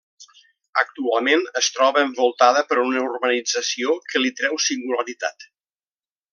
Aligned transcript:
Actualment 0.83 1.43
es 1.61 1.69
troba 1.75 2.05
envoltada 2.07 2.65
per 2.71 2.79
una 2.85 3.05
urbanització, 3.11 4.01
que 4.11 4.25
li 4.25 4.35
treu 4.41 4.61
singularitat. 4.73 5.51